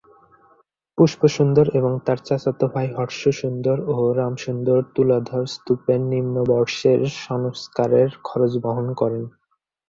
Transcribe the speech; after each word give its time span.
পুষ্প 0.97 1.21
সুন্দর 1.27 1.65
এবং 1.73 1.91
তার 2.05 2.19
চাচাত 2.25 2.59
ভাই 2.73 2.87
হর্ষ 2.97 3.21
সুন্দর 3.41 3.77
ও 3.87 3.95
রাম 4.17 4.33
সুন্দর 4.37 4.79
তুলাধর 4.95 5.43
স্তূপের 5.47 6.01
নিম্নম্বরশের 6.11 6.99
সংস্কারের 7.25 8.09
খরচ 8.23 8.53
বহন 8.65 8.87
করেন। 8.93 9.23